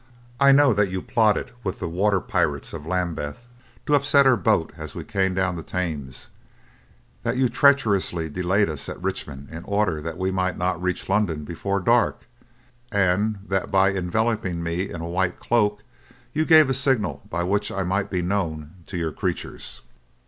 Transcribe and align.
"I 0.39 0.51
know 0.51 0.73
that 0.73 0.89
you 0.89 0.99
plotted 0.99 1.51
with 1.63 1.77
the 1.77 1.87
water 1.87 2.19
pirates 2.19 2.73
of 2.73 2.87
Lambeth 2.87 3.47
to 3.85 3.93
upset 3.93 4.25
our 4.25 4.35
boat 4.35 4.73
as 4.75 4.95
we 4.95 5.03
came 5.03 5.35
down 5.35 5.55
the 5.55 5.61
Thames; 5.61 6.29
that 7.21 7.37
you 7.37 7.47
treacherously 7.47 8.27
delayed 8.27 8.67
us 8.67 8.89
at 8.89 8.99
Richmond 8.99 9.49
in 9.51 9.63
order 9.65 10.01
that 10.01 10.17
we 10.17 10.31
might 10.31 10.57
not 10.57 10.81
reach 10.81 11.07
London 11.07 11.43
before 11.43 11.79
dark; 11.79 12.25
and 12.91 13.45
that 13.47 13.69
by 13.69 13.91
enveloping 13.91 14.63
me 14.63 14.89
in 14.89 15.01
a 15.01 15.07
white 15.07 15.39
cloak 15.39 15.83
you 16.33 16.45
gave 16.45 16.67
a 16.67 16.73
signal 16.73 17.21
by 17.29 17.43
which 17.43 17.71
I 17.71 17.83
might 17.83 18.09
be 18.09 18.23
known 18.23 18.71
to 18.87 18.97
your 18.97 19.11
creatures." 19.11 19.83